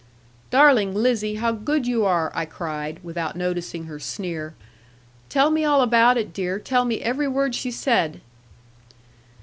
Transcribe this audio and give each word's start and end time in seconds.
'Darling 0.49 0.95
Lizzie, 0.95 1.35
how 1.35 1.51
good 1.51 1.85
you 1.85 2.03
are!' 2.03 2.31
I 2.33 2.43
cried, 2.43 2.99
without 3.03 3.35
noticing 3.35 3.83
her 3.85 3.99
sneer; 3.99 4.55
'tell 5.29 5.51
me 5.51 5.63
all 5.63 5.83
about 5.83 6.17
it, 6.17 6.33
dear; 6.33 6.57
tell 6.57 6.85
me 6.85 6.99
every 7.03 7.27
word 7.27 7.53
she 7.53 7.69
said.' 7.69 8.19